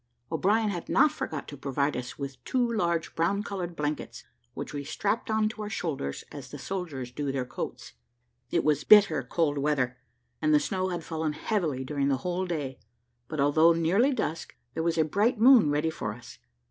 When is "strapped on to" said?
4.83-5.61